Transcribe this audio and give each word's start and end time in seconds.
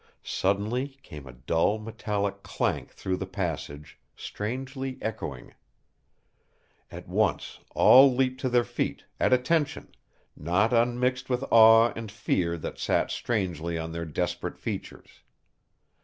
Suddenly 0.23 0.97
came 1.03 1.27
a 1.27 1.31
dull 1.31 1.77
metallic 1.77 2.41
clank 2.41 2.91
through 2.91 3.17
the 3.17 3.27
passage, 3.27 3.99
strangely 4.15 4.97
echoing. 4.99 5.53
At 6.89 7.07
once 7.07 7.59
all 7.75 8.11
leaped 8.15 8.41
to 8.41 8.49
their 8.49 8.63
feet, 8.63 9.03
at 9.19 9.31
attention, 9.31 9.93
not 10.35 10.73
unmixed 10.73 11.29
with 11.29 11.43
awe 11.51 11.93
and 11.95 12.11
fear 12.11 12.57
that 12.57 12.79
sat 12.79 13.11
strangely 13.11 13.77
on 13.77 13.91
their 13.91 14.05
desperate 14.05 14.57
features. 14.57 15.21